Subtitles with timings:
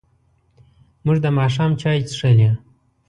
[1.05, 2.49] موږ د ماښام چای څښلی.